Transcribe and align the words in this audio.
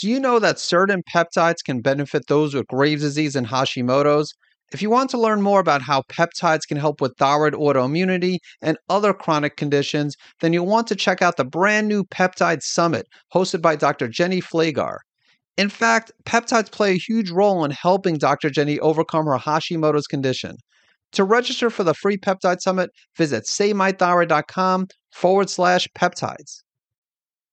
Do 0.00 0.08
you 0.08 0.18
know 0.18 0.38
that 0.40 0.58
certain 0.58 1.02
peptides 1.02 1.62
can 1.64 1.80
benefit 1.80 2.26
those 2.26 2.52
with 2.52 2.66
Graves' 2.66 3.02
disease 3.02 3.36
and 3.36 3.46
Hashimoto's? 3.46 4.34
If 4.72 4.82
you 4.82 4.90
want 4.90 5.08
to 5.10 5.20
learn 5.20 5.40
more 5.40 5.60
about 5.60 5.82
how 5.82 6.02
peptides 6.10 6.66
can 6.66 6.76
help 6.76 7.00
with 7.00 7.16
thyroid 7.16 7.52
autoimmunity 7.52 8.38
and 8.60 8.76
other 8.88 9.12
chronic 9.12 9.56
conditions, 9.56 10.16
then 10.40 10.52
you'll 10.52 10.66
want 10.66 10.88
to 10.88 10.96
check 10.96 11.22
out 11.22 11.36
the 11.36 11.44
brand 11.44 11.86
new 11.86 12.02
Peptide 12.02 12.62
Summit 12.62 13.06
hosted 13.32 13.62
by 13.62 13.76
Dr. 13.76 14.08
Jenny 14.08 14.40
Flagar. 14.40 14.98
In 15.56 15.68
fact, 15.68 16.10
peptides 16.24 16.72
play 16.72 16.92
a 16.92 16.98
huge 16.98 17.30
role 17.30 17.64
in 17.64 17.70
helping 17.70 18.18
Dr. 18.18 18.50
Jenny 18.50 18.80
overcome 18.80 19.26
her 19.26 19.38
Hashimoto's 19.38 20.08
condition. 20.08 20.56
To 21.12 21.22
register 21.22 21.70
for 21.70 21.84
the 21.84 21.94
free 21.94 22.16
peptide 22.16 22.60
summit, 22.60 22.90
visit 23.16 23.44
savemythyroid.com 23.44 24.88
forward 25.12 25.48
slash 25.48 25.86
peptides. 25.96 26.62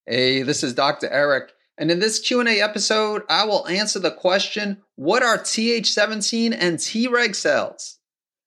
Hey, 0.07 0.41
this 0.41 0.63
is 0.63 0.73
Dr. 0.73 1.07
Eric, 1.09 1.51
and 1.81 1.89
in 1.89 1.97
this 1.97 2.19
Q&A 2.19 2.61
episode, 2.61 3.23
I 3.27 3.43
will 3.43 3.67
answer 3.67 3.97
the 3.97 4.11
question, 4.11 4.83
what 4.97 5.23
are 5.23 5.39
Th17 5.39 6.55
and 6.55 6.77
Treg 6.77 7.35
cells? 7.35 7.97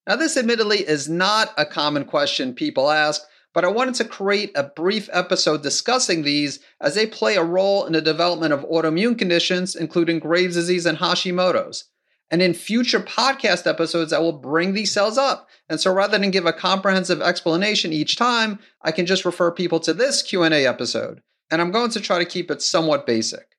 Now, 0.07 0.15
this 0.15 0.37
admittedly 0.37 0.79
is 0.79 1.09
not 1.09 1.52
a 1.57 1.66
common 1.66 2.05
question 2.05 2.55
people 2.55 2.93
ask, 2.93 3.23
but 3.52 3.65
I 3.65 3.69
wanted 3.69 3.97
to 3.97 4.05
create 4.05 4.52
a 4.55 4.62
brief 4.62 5.10
episode 5.12 5.65
discussing 5.65 6.23
these 6.23 6.60
as 6.80 6.95
they 6.95 7.07
play 7.07 7.34
a 7.34 7.43
role 7.43 7.87
in 7.87 7.95
the 7.95 8.01
development 8.01 8.52
of 8.52 8.65
autoimmune 8.66 9.19
conditions, 9.19 9.74
including 9.74 10.21
Graves' 10.21 10.55
disease 10.55 10.87
and 10.87 10.98
Hashimoto's. 10.98 11.87
And 12.30 12.41
in 12.41 12.55
future 12.55 13.01
podcast 13.01 13.66
episodes, 13.66 14.12
I 14.12 14.21
will 14.21 14.38
bring 14.38 14.74
these 14.74 14.93
cells 14.93 15.19
up. 15.19 15.48
And 15.69 15.80
so 15.80 15.93
rather 15.93 16.16
than 16.19 16.30
give 16.30 16.46
a 16.46 16.52
comprehensive 16.52 17.21
explanation 17.21 17.93
each 17.93 18.15
time, 18.15 18.60
I 18.80 18.93
can 18.93 19.07
just 19.07 19.24
refer 19.24 19.51
people 19.51 19.80
to 19.80 19.93
this 19.93 20.23
Q&A 20.23 20.65
episode. 20.65 21.21
And 21.51 21.61
I'm 21.61 21.71
going 21.71 21.91
to 21.91 22.01
try 22.01 22.19
to 22.19 22.25
keep 22.25 22.51
it 22.51 22.62
somewhat 22.62 23.07
basic. 23.07 23.57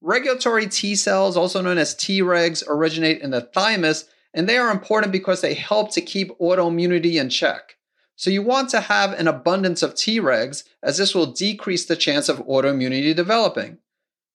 Regulatory 0.00 0.66
T 0.66 0.94
cells, 0.94 1.36
also 1.36 1.60
known 1.60 1.78
as 1.78 1.94
Tregs, 1.94 2.62
originate 2.68 3.22
in 3.22 3.30
the 3.30 3.40
thymus, 3.40 4.04
and 4.34 4.48
they 4.48 4.58
are 4.58 4.70
important 4.70 5.12
because 5.12 5.40
they 5.40 5.54
help 5.54 5.92
to 5.92 6.00
keep 6.00 6.38
autoimmunity 6.38 7.14
in 7.14 7.30
check. 7.30 7.76
So 8.16 8.30
you 8.30 8.42
want 8.42 8.70
to 8.70 8.80
have 8.80 9.12
an 9.12 9.28
abundance 9.28 9.82
of 9.82 9.94
Tregs, 9.94 10.64
as 10.82 10.98
this 10.98 11.14
will 11.14 11.26
decrease 11.26 11.86
the 11.86 11.96
chance 11.96 12.28
of 12.28 12.38
autoimmunity 12.46 13.14
developing. 13.14 13.78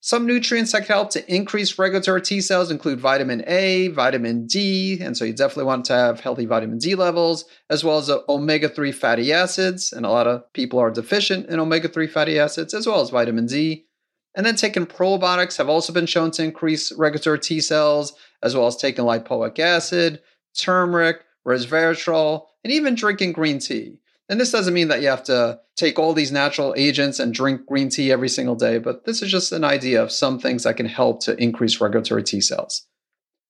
Some 0.03 0.25
nutrients 0.25 0.71
that 0.71 0.87
can 0.87 0.95
help 0.95 1.11
to 1.11 1.33
increase 1.33 1.77
regulatory 1.77 2.23
T 2.23 2.41
cells 2.41 2.71
include 2.71 2.99
vitamin 2.99 3.43
A, 3.45 3.89
vitamin 3.89 4.47
D, 4.47 4.99
and 4.99 5.15
so 5.15 5.25
you 5.25 5.31
definitely 5.31 5.65
want 5.65 5.85
to 5.85 5.93
have 5.93 6.19
healthy 6.19 6.47
vitamin 6.47 6.79
D 6.79 6.95
levels, 6.95 7.45
as 7.69 7.83
well 7.83 7.99
as 7.99 8.09
omega 8.27 8.67
3 8.67 8.91
fatty 8.91 9.31
acids. 9.31 9.93
And 9.93 10.03
a 10.03 10.09
lot 10.09 10.25
of 10.25 10.51
people 10.53 10.79
are 10.79 10.89
deficient 10.89 11.49
in 11.49 11.59
omega 11.59 11.87
3 11.87 12.07
fatty 12.07 12.39
acids, 12.39 12.73
as 12.73 12.87
well 12.87 13.01
as 13.01 13.11
vitamin 13.11 13.45
D. 13.45 13.85
And 14.33 14.43
then 14.43 14.55
taking 14.55 14.87
probiotics 14.87 15.57
have 15.57 15.69
also 15.69 15.93
been 15.93 16.07
shown 16.07 16.31
to 16.31 16.43
increase 16.43 16.91
regulatory 16.93 17.37
T 17.37 17.61
cells, 17.61 18.13
as 18.41 18.55
well 18.55 18.65
as 18.65 18.77
taking 18.77 19.05
lipoic 19.05 19.59
acid, 19.59 20.19
turmeric, 20.57 21.25
resveratrol, 21.47 22.47
and 22.63 22.73
even 22.73 22.95
drinking 22.95 23.33
green 23.33 23.59
tea. 23.59 23.99
And 24.31 24.39
this 24.39 24.51
doesn't 24.51 24.73
mean 24.73 24.87
that 24.87 25.01
you 25.01 25.09
have 25.09 25.25
to 25.25 25.59
take 25.75 25.99
all 25.99 26.13
these 26.13 26.31
natural 26.31 26.73
agents 26.77 27.19
and 27.19 27.33
drink 27.33 27.65
green 27.65 27.89
tea 27.89 28.13
every 28.13 28.29
single 28.29 28.55
day, 28.55 28.77
but 28.77 29.03
this 29.03 29.21
is 29.21 29.29
just 29.29 29.51
an 29.51 29.65
idea 29.65 30.01
of 30.01 30.09
some 30.09 30.39
things 30.39 30.63
that 30.63 30.77
can 30.77 30.85
help 30.85 31.19
to 31.23 31.35
increase 31.35 31.81
regulatory 31.81 32.23
T 32.23 32.39
cells. 32.39 32.87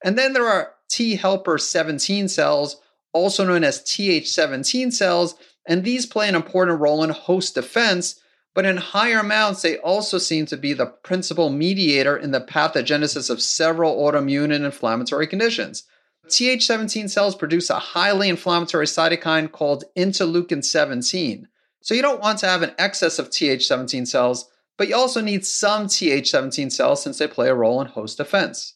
And 0.03 0.17
then 0.17 0.33
there 0.33 0.47
are 0.47 0.73
T 0.89 1.17
helper 1.17 1.59
17 1.59 2.27
cells, 2.27 2.81
also 3.13 3.45
known 3.45 3.63
as 3.63 3.83
Th17 3.83 4.91
cells, 4.91 5.35
and 5.67 5.83
these 5.83 6.07
play 6.07 6.27
an 6.27 6.33
important 6.33 6.79
role 6.79 7.03
in 7.03 7.11
host 7.11 7.53
defense, 7.53 8.19
but 8.55 8.65
in 8.65 8.77
higher 8.77 9.19
amounts, 9.19 9.61
they 9.61 9.77
also 9.77 10.17
seem 10.17 10.47
to 10.47 10.57
be 10.57 10.73
the 10.73 10.87
principal 10.87 11.51
mediator 11.51 12.17
in 12.17 12.31
the 12.31 12.41
pathogenesis 12.41 13.29
of 13.29 13.39
several 13.39 13.97
autoimmune 13.97 14.51
and 14.51 14.65
inflammatory 14.65 15.27
conditions. 15.27 15.83
Th17 16.31 17.09
cells 17.09 17.35
produce 17.35 17.69
a 17.69 17.79
highly 17.79 18.29
inflammatory 18.29 18.85
cytokine 18.85 19.51
called 19.51 19.83
interleukin 19.97 20.63
17. 20.63 21.47
So 21.81 21.93
you 21.93 22.01
don't 22.01 22.21
want 22.21 22.39
to 22.39 22.47
have 22.47 22.61
an 22.61 22.73
excess 22.77 23.19
of 23.19 23.29
Th17 23.29 24.07
cells, 24.07 24.49
but 24.77 24.87
you 24.87 24.95
also 24.95 25.21
need 25.21 25.45
some 25.45 25.87
Th17 25.87 26.71
cells 26.71 27.03
since 27.03 27.17
they 27.17 27.27
play 27.27 27.49
a 27.49 27.55
role 27.55 27.81
in 27.81 27.87
host 27.87 28.17
defense. 28.17 28.75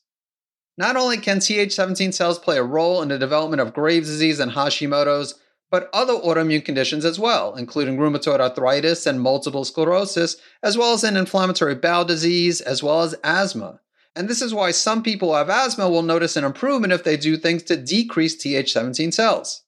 Not 0.78 0.98
only 0.98 1.18
can 1.18 1.38
Th17 1.38 2.14
cells 2.14 2.38
play 2.38 2.58
a 2.58 2.64
role 2.64 3.02
in 3.02 3.08
the 3.08 3.18
development 3.18 3.62
of 3.62 3.74
Graves' 3.74 4.10
disease 4.10 4.40
and 4.40 4.52
Hashimoto's, 4.52 5.36
but 5.72 5.90
other 5.94 6.14
autoimmune 6.14 6.64
conditions 6.64 7.06
as 7.06 7.20
well, 7.20 7.56
including 7.56 7.98
rheumatoid 7.98 8.40
arthritis 8.40 9.06
and 9.06 9.22
multiple 9.22 9.64
sclerosis, 9.64 10.38
as 10.62 10.78
well 10.78 10.94
as 10.94 11.04
in 11.04 11.18
inflammatory 11.18 11.76
bowel 11.76 12.06
disease, 12.06 12.62
as 12.62 12.84
well 12.84 13.02
as 13.02 13.16
asthma. 13.24 13.80
And 14.16 14.30
this 14.30 14.42
is 14.42 14.54
why 14.54 14.72
some 14.72 15.04
people 15.04 15.30
who 15.30 15.36
have 15.36 15.50
asthma 15.50 15.90
will 15.90 16.02
notice 16.02 16.38
an 16.38 16.46
improvement 16.46 16.94
if 16.94 17.04
they 17.04 17.18
do 17.18 17.36
things 17.36 17.64
to 17.64 17.76
decrease 17.76 18.36
Th17 18.38 19.14
cells. 19.14 19.64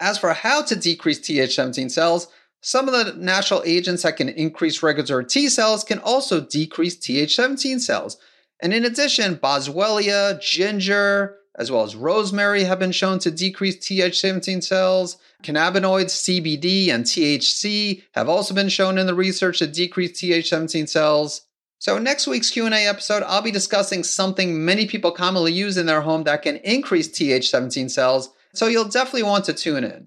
As 0.00 0.18
for 0.18 0.32
how 0.32 0.62
to 0.62 0.74
decrease 0.74 1.20
Th17 1.20 1.90
cells, 1.90 2.26
some 2.60 2.88
of 2.88 2.94
the 2.94 3.14
natural 3.14 3.62
agents 3.64 4.02
that 4.02 4.16
can 4.16 4.28
increase 4.28 4.82
regulatory 4.82 5.26
T 5.26 5.48
cells 5.48 5.84
can 5.84 6.00
also 6.00 6.40
decrease 6.40 6.96
Th17 6.96 7.80
cells. 7.80 8.16
And 8.60 8.72
in 8.72 8.84
addition, 8.84 9.36
boswellia, 9.36 10.40
ginger, 10.40 11.36
as 11.56 11.70
well 11.70 11.82
as 11.82 11.94
rosemary 11.94 12.64
have 12.64 12.78
been 12.78 12.92
shown 12.92 13.18
to 13.20 13.30
decrease 13.30 13.76
Th17 13.76 14.62
cells. 14.62 15.18
Cannabinoids, 15.42 16.10
CBD, 16.10 16.88
and 16.88 17.04
THC 17.04 18.04
have 18.12 18.28
also 18.28 18.54
been 18.54 18.68
shown 18.68 18.98
in 18.98 19.06
the 19.06 19.14
research 19.14 19.58
to 19.58 19.66
decrease 19.66 20.20
Th17 20.20 20.88
cells. 20.88 21.42
So 21.82 21.98
next 21.98 22.28
week's 22.28 22.48
Q&A 22.48 22.86
episode, 22.86 23.24
I'll 23.24 23.42
be 23.42 23.50
discussing 23.50 24.04
something 24.04 24.64
many 24.64 24.86
people 24.86 25.10
commonly 25.10 25.52
use 25.52 25.76
in 25.76 25.86
their 25.86 26.02
home 26.02 26.22
that 26.22 26.42
can 26.42 26.58
increase 26.58 27.08
Th17 27.08 27.90
cells, 27.90 28.30
so 28.54 28.68
you'll 28.68 28.84
definitely 28.84 29.24
want 29.24 29.46
to 29.46 29.52
tune 29.52 29.82
in. 29.82 30.06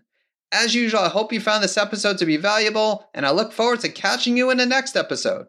As 0.54 0.74
usual, 0.74 1.02
I 1.02 1.10
hope 1.10 1.34
you 1.34 1.42
found 1.42 1.62
this 1.62 1.78
episode 1.78 2.18
to 2.20 2.26
be 2.26 2.38
valuable, 2.38 3.10
and 3.14 3.26
I 3.26 3.32
look 3.32 3.52
forward 3.52 3.82
to 3.82 3.90
catching 3.90 4.38
you 4.38 4.52
in 4.52 4.58
the 4.58 4.66
next 4.66 4.96
episode. 4.96 5.48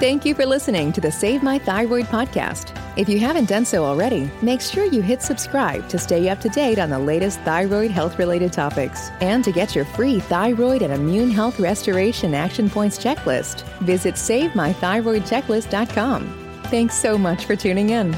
Thank 0.00 0.24
you 0.24 0.34
for 0.34 0.46
listening 0.46 0.92
to 0.94 1.00
the 1.00 1.12
Save 1.12 1.44
My 1.44 1.60
Thyroid 1.60 2.06
podcast. 2.06 2.76
If 2.94 3.08
you 3.08 3.18
haven't 3.18 3.48
done 3.48 3.64
so 3.64 3.86
already, 3.86 4.30
make 4.42 4.60
sure 4.60 4.84
you 4.84 5.00
hit 5.00 5.22
subscribe 5.22 5.88
to 5.88 5.98
stay 5.98 6.28
up 6.28 6.40
to 6.40 6.50
date 6.50 6.78
on 6.78 6.90
the 6.90 6.98
latest 6.98 7.40
thyroid 7.40 7.90
health 7.90 8.18
related 8.18 8.52
topics. 8.52 9.08
And 9.22 9.42
to 9.44 9.52
get 9.52 9.74
your 9.74 9.86
free 9.86 10.20
thyroid 10.20 10.82
and 10.82 10.92
immune 10.92 11.30
health 11.30 11.58
restoration 11.58 12.34
action 12.34 12.68
points 12.68 12.98
checklist, 12.98 13.62
visit 13.78 14.16
SaveMyThyroidChecklist.com. 14.16 16.60
Thanks 16.64 16.94
so 16.94 17.16
much 17.16 17.46
for 17.46 17.56
tuning 17.56 17.88
in. 17.88 18.14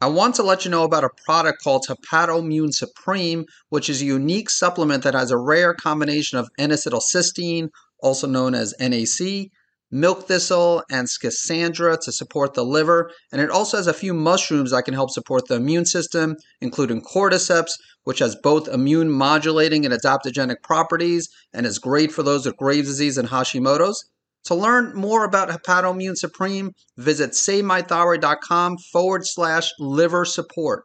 I 0.00 0.08
want 0.08 0.34
to 0.36 0.42
let 0.42 0.64
you 0.64 0.70
know 0.72 0.82
about 0.82 1.04
a 1.04 1.10
product 1.26 1.62
called 1.62 1.86
Hepatoimmune 1.86 2.72
Supreme, 2.72 3.44
which 3.68 3.88
is 3.88 4.02
a 4.02 4.06
unique 4.06 4.50
supplement 4.50 5.04
that 5.04 5.14
has 5.14 5.30
a 5.30 5.38
rare 5.38 5.74
combination 5.74 6.38
of 6.38 6.48
N-acetylcysteine, 6.58 7.68
also 8.00 8.26
known 8.26 8.56
as 8.56 8.74
NAC, 8.80 9.52
milk 9.90 10.28
thistle, 10.28 10.82
and 10.90 11.08
schisandra 11.08 11.98
to 12.00 12.12
support 12.12 12.54
the 12.54 12.64
liver. 12.64 13.10
And 13.32 13.40
it 13.40 13.50
also 13.50 13.76
has 13.76 13.86
a 13.86 13.92
few 13.92 14.14
mushrooms 14.14 14.70
that 14.70 14.84
can 14.84 14.94
help 14.94 15.10
support 15.10 15.48
the 15.48 15.56
immune 15.56 15.86
system, 15.86 16.36
including 16.60 17.02
cordyceps, 17.02 17.72
which 18.04 18.18
has 18.20 18.36
both 18.36 18.68
immune 18.68 19.10
modulating 19.10 19.84
and 19.84 19.94
adaptogenic 19.94 20.62
properties 20.62 21.28
and 21.52 21.66
is 21.66 21.78
great 21.78 22.12
for 22.12 22.22
those 22.22 22.46
with 22.46 22.56
Graves' 22.56 22.88
disease 22.88 23.18
and 23.18 23.28
Hashimoto's. 23.28 24.04
To 24.44 24.54
learn 24.54 24.94
more 24.94 25.24
about 25.24 25.50
Hepatoimmune 25.50 26.16
Supreme, 26.16 26.72
visit 26.96 27.32
SaveMyThyroid.com 27.32 28.78
forward 28.92 29.26
slash 29.26 29.70
liver 29.78 30.24
support. 30.24 30.84